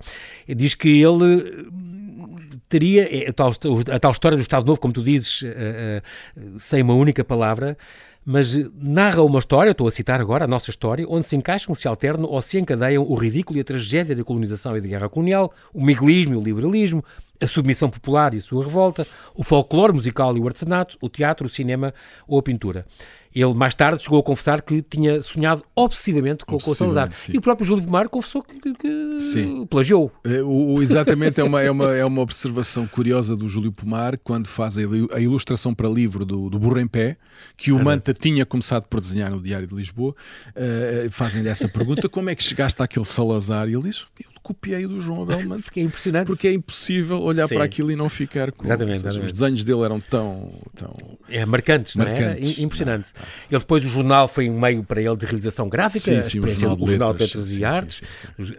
[0.48, 3.52] Diz que ele hum, teria é, a tal,
[3.92, 7.78] a tal história do Estado Novo, como tu dizes, uh, sem uma única palavra,
[8.26, 11.88] mas narra uma história, estou a citar agora a nossa história, onde se encaixam, se
[11.88, 15.54] alternam ou se encadeiam o ridículo e a tragédia da colonização e da guerra colonial,
[15.74, 17.04] o miguelismo e o liberalismo,
[17.42, 21.48] a submissão popular e a sua revolta, o folclore musical e o artesanato, o teatro,
[21.48, 21.94] o cinema
[22.28, 22.86] ou a pintura.
[23.34, 27.12] Ele mais tarde chegou a confessar que tinha sonhado obsessivamente com, com o Salazar.
[27.16, 27.34] Sim.
[27.36, 30.12] E o próprio Júlio Pomar confessou que, que plagiou.
[30.24, 34.48] É, o, exatamente, é uma, é, uma, é uma observação curiosa do Júlio Pomar quando
[34.48, 37.18] faz a ilustração para livro do, do Burro em Pé,
[37.56, 40.16] que o Manta tinha começado por desenhar no Diário de Lisboa.
[40.50, 43.68] Uh, Fazem-lhe essa pergunta: como é que chegaste àquele Salazar?
[43.68, 44.06] E ele diz:
[44.50, 45.62] copiei do João Abelman.
[45.62, 46.28] porque é impressionante.
[46.28, 47.56] Porque é impossível olhar Sim.
[47.56, 48.66] para aquilo e não ficar com.
[48.66, 49.26] Exatamente, exatamente.
[49.28, 50.52] Os desenhos dele eram tão.
[50.76, 50.96] tão
[51.30, 52.66] é, marcantes, marcantes não é?
[52.66, 53.12] Impressionante.
[53.14, 53.28] Não, não.
[53.52, 56.48] Ele depois, o jornal foi um meio para ele de realização gráfica, sim, sim, o
[56.48, 58.02] jornal, o jornal de Letras sim, e Artes,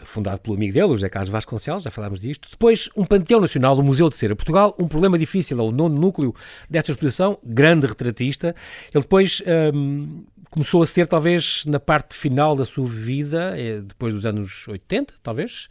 [0.04, 2.48] fundado pelo amigo dele, o José Carlos Vasconcelos, já falámos disto.
[2.50, 5.98] Depois, um Panteão Nacional do Museu de Cera Portugal, um problema difícil, é o nono
[5.98, 6.34] núcleo
[6.68, 8.54] desta exposição, grande retratista.
[8.94, 9.42] Ele depois.
[9.74, 14.66] Hum, começou a ser talvez na parte final da sua vida, eh, depois dos anos
[14.68, 15.68] 80, talvez,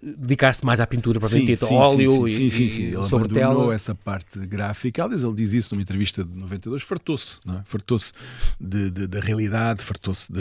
[0.00, 2.82] dedicar-se mais à pintura para dita, óleo sim, e, sim, sim, sim.
[2.84, 3.74] Ele sobre tela.
[3.74, 5.02] essa parte gráfica.
[5.02, 7.62] Aliás, ele diz isso numa entrevista de 92, fartou-se, é?
[7.64, 8.12] fartou-se
[8.60, 10.32] da realidade, fartou-se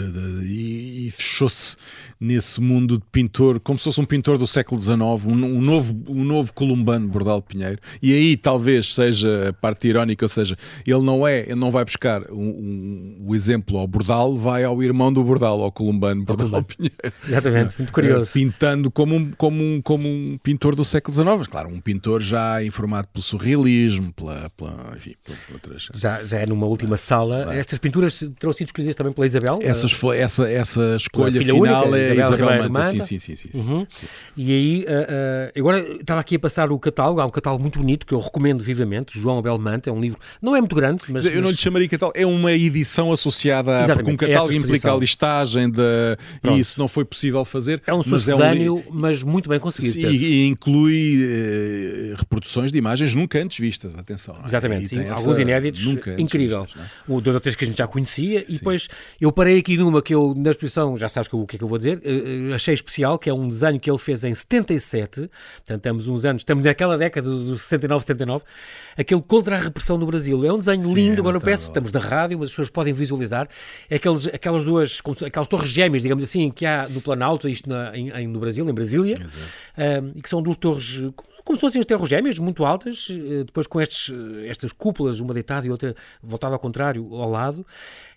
[0.43, 1.75] e, e fechou-se
[2.19, 6.03] nesse mundo de pintor, como se fosse um pintor do século XIX, um, um, novo,
[6.07, 7.79] um novo columbano Bordal Pinheiro.
[8.01, 11.83] E aí talvez seja a parte irónica, ou seja, ele não é, ele não vai
[11.83, 16.61] buscar o um, um, exemplo ao Bordal, vai ao irmão do Bordal, ao columbano Bordal
[16.63, 16.95] Pinheiro.
[17.27, 18.31] Exatamente, muito curioso.
[18.31, 21.47] Pintando como um como um, como um pintor do século XIX.
[21.47, 25.89] Claro, um pintor já informado pelo surrealismo, pela, pela, enfim, pela, outras...
[25.95, 27.47] já, já é numa última ah, sala.
[27.49, 27.55] Ah.
[27.55, 29.59] Estas pinturas terão sido escolhidas também pela Isabel?
[29.61, 32.91] Essas foi, essa, essa escolha final única, é Isabel, Isabel Manta.
[32.91, 33.35] Sim, sim, sim.
[33.35, 33.87] sim, sim, uhum.
[33.89, 34.07] sim.
[34.35, 37.79] E aí, uh, uh, agora estava aqui a passar o catálogo, há um catálogo muito
[37.79, 41.03] bonito que eu recomendo vivamente, João Abel Manta, é um livro, não é muito grande,
[41.09, 41.25] mas...
[41.25, 44.95] Eu não lhe chamaria catálogo, é uma edição associada, a, porque um catálogo implica a
[44.95, 47.81] listagem de, e isso não foi possível fazer.
[47.85, 48.93] É um sucedâneo, mas, é um...
[48.93, 49.93] mas muito bem conseguido.
[49.93, 54.35] Sim, e, inclui eh, reproduções de imagens nunca antes vistas, atenção.
[54.43, 54.47] É?
[54.47, 55.85] Exatamente, sim, alguns inéditos,
[56.17, 56.63] incrível.
[56.63, 57.11] Vistas, é?
[57.11, 58.45] O dois ou três que a gente já conhecia, sim.
[58.49, 58.87] e depois
[59.19, 61.67] eu parei aqui numa que eu, na exposição, já sabes o que é que eu
[61.67, 65.77] vou dizer, uh, achei especial, que é um desenho que ele fez em 77, portanto
[65.77, 68.43] estamos uns anos, estamos naquela década do 69, 79,
[68.97, 70.43] aquele contra a repressão no Brasil.
[70.45, 72.69] É um desenho sim, lindo, é agora eu peço, estamos da rádio, mas as pessoas
[72.69, 73.47] podem visualizar,
[73.89, 77.95] é aqueles, aquelas duas, aquelas torres gêmeas, digamos assim, que há no Planalto, isto na,
[77.95, 79.17] em, em, no Brasil, em Brasília,
[80.15, 81.11] e que são duas torres
[81.47, 85.21] como se fossem as terras gêmeas, muito altas, eh, depois com estes, eh, estas cúpulas,
[85.21, 87.65] uma deitada e outra voltada ao contrário, ao lado.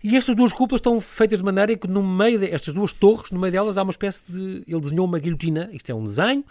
[0.03, 3.39] E estas duas cúpulas estão feitas de maneira que no meio destas duas torres, no
[3.39, 4.65] meio delas há uma espécie de.
[4.67, 6.43] Ele desenhou uma guilhotina, isto é um desenho,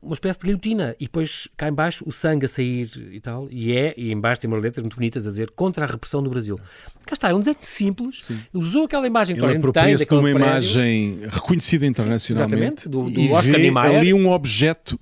[0.00, 3.76] uma espécie de guilhotina, e depois cá embaixo o sangue a sair e tal, e
[3.76, 6.56] é, e embaixo tem umas letras muito bonitas a dizer contra a repressão no Brasil.
[7.04, 8.38] Cá está, é um desenho simples, Sim.
[8.52, 12.82] usou aquela imagem que Ele a gente tem de uma imagem reconhecida internacionalmente.
[12.82, 13.98] Sim, exatamente, do, do Oscar Niemeyer.
[13.98, 14.98] ali um objeto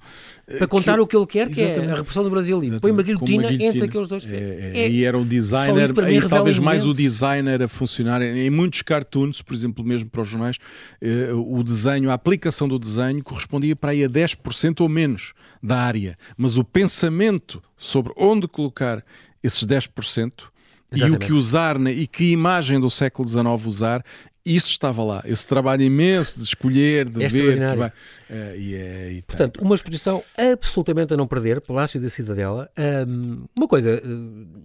[0.58, 2.62] para contar que, o que ele quer, que é a repressão do Brasil.
[2.62, 4.26] E põe uma guilhotina, uma guilhotina, entre aqueles dois.
[4.26, 8.22] É, é, é, e era um designer, e talvez mais o designer a funcionar.
[8.22, 10.56] Em muitos cartoons, por exemplo, mesmo para os jornais,
[11.00, 15.78] eh, o desenho, a aplicação do desenho correspondia para aí a 10% ou menos da
[15.78, 16.16] área.
[16.36, 19.04] Mas o pensamento sobre onde colocar
[19.42, 20.52] esses 10%
[20.92, 20.94] Exatamente.
[20.94, 24.04] e o que usar né, e que imagem do século XIX usar
[24.44, 27.70] isso estava lá, esse trabalho imenso de escolher, de é ver.
[27.70, 32.08] Que vai, uh, e é, e Portanto, uma exposição absolutamente a não perder, Palácio da
[32.08, 32.68] Cidadela.
[33.06, 34.02] Um, uma coisa,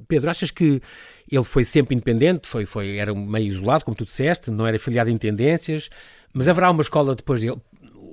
[0.07, 0.81] Pedro, achas que
[1.31, 5.09] ele foi sempre independente, foi, foi, era meio isolado, como tu disseste, não era filiado
[5.09, 5.89] em tendências,
[6.33, 7.57] mas haverá uma escola depois dele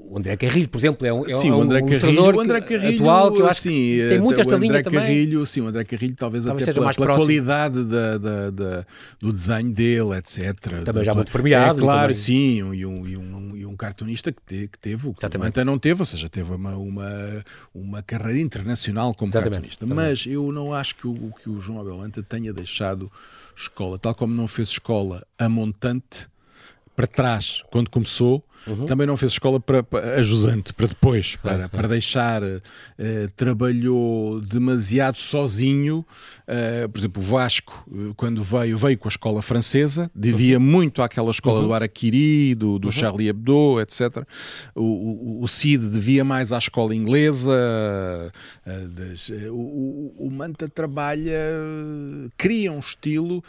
[0.08, 2.60] o André Carrilho, por exemplo, é um, sim, é um, o André Carrilho, o André
[2.60, 5.46] Carrilho, atual que eu acho sim, que tem muito esta linha Carrilho, também.
[5.46, 8.86] Sim, o André Carrilho talvez, talvez até pela, pela qualidade da, da, da,
[9.18, 10.54] do desenho dele, etc.
[10.84, 11.78] Também já muito premiado.
[11.78, 12.14] É, claro, também.
[12.14, 12.74] sim, e um,
[13.06, 16.28] e, um, e um cartunista que, te, que teve, o que não teve, ou seja,
[16.28, 19.52] teve uma, uma, uma carreira internacional como Exatamente.
[19.54, 19.86] cartunista.
[19.86, 19.96] Também.
[19.96, 23.10] Mas eu não acho que o, que o João Abel Anta tenha deixado
[23.56, 26.28] escola, tal como não fez escola a montante
[26.94, 28.86] para trás quando começou, Uhum.
[28.86, 32.42] Também não fez escola para, para ajusante, para depois, para, para deixar.
[32.42, 32.60] Uh,
[33.36, 36.04] trabalhou demasiado sozinho.
[36.48, 40.64] Uh, por exemplo, o Vasco, quando veio, veio com a escola francesa, devia uhum.
[40.64, 41.68] muito àquela escola uhum.
[41.68, 42.92] do Araquiri, do, do uhum.
[42.92, 44.24] Charlie Hebdo, etc.
[44.74, 47.52] O, o, o, Cid devia mais à escola inglesa.
[48.66, 51.38] Uh, das, o, o, Manta trabalha,
[52.36, 53.42] cria um estilo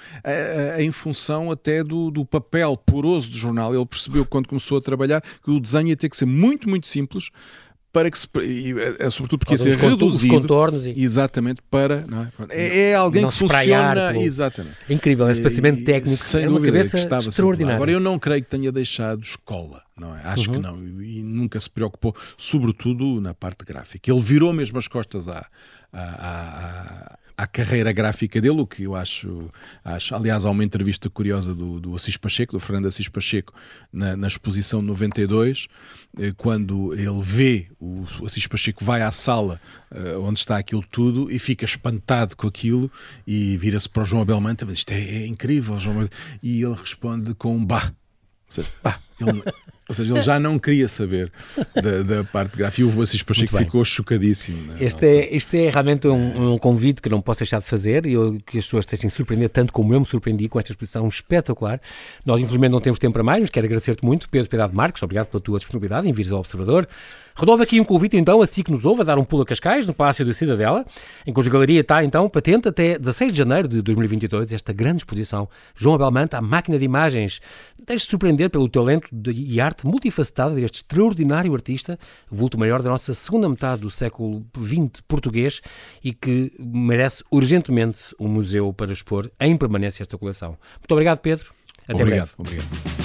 [0.78, 3.73] em função até do, do papel poroso do jornal.
[3.73, 6.69] Ele percebeu quando começou a trabalhar trabalhar que o desenho ia ter que ser muito,
[6.69, 7.29] muito simples
[7.91, 8.27] para que se,
[8.99, 10.93] é, sobretudo porque ia ser reduzido contornos e...
[10.97, 12.05] exatamente para
[12.49, 12.61] é?
[12.61, 14.21] É, é alguém que funciona pelo...
[14.21, 14.75] exatamente.
[14.89, 17.77] incrível esse pensamento técnico sem era uma cabeça extraordinária.
[17.77, 20.21] Agora eu não creio que tenha deixado escola não é?
[20.25, 20.55] Acho uhum.
[20.55, 20.83] que não.
[21.01, 24.11] E nunca se preocupou sobretudo na parte gráfica.
[24.11, 25.47] Ele virou mesmo as costas à,
[25.93, 29.50] à, à à carreira gráfica dele, o que eu acho,
[29.84, 33.54] acho aliás, há uma entrevista curiosa do, do Assis Pacheco, do Fernando Assis Pacheco,
[33.91, 35.67] na, na exposição 92,
[36.17, 39.60] eh, quando ele vê, o Assis Pacheco vai à sala
[39.91, 42.91] uh, onde está aquilo tudo e fica espantado com aquilo
[43.28, 46.08] e vira-se para o João Abel Manta, mas isto é, é incrível, João
[46.41, 47.93] E ele responde com bah.
[48.84, 49.43] bah ele,
[49.88, 51.32] ou seja, ele já não queria saber
[51.75, 54.73] da, da parte gráfica e o Assis Pacheco ficou chocadíssimo.
[54.73, 54.78] Né?
[54.82, 58.13] Este, é, este é realmente um, um, convite que não posso deixar de fazer e
[58.13, 61.80] eu, que as pessoas estejam surpreender tanto como eu me surpreendi com esta exposição espetacular.
[62.25, 65.28] Nós, infelizmente, não temos tempo para mais, mas quero agradecer-te muito, Pedro Piedade Marques, obrigado
[65.28, 66.88] pela tua disponibilidade em vires ao Observador.
[67.38, 69.45] Renovo aqui um convite então a si que nos ouve a dar um pulo a
[69.45, 70.86] Cascais, no Palácio da Cidadela,
[71.28, 75.50] em cuja galeria está então patente até 16 de janeiro de 2022 esta grande exposição
[75.76, 77.41] João Abel Manta, a máquina de imagens.
[77.86, 82.00] Deixe-se surpreender pelo talento e arte multifacetada deste extraordinário artista,
[82.32, 85.60] vulto maior da nossa segunda metade do século XX português
[86.02, 90.58] e que merece urgentemente um museu para expor em permanência esta coleção.
[90.80, 91.54] Muito obrigado, Pedro.
[91.86, 92.62] Até obrigado, breve.
[92.62, 93.04] Obrigado.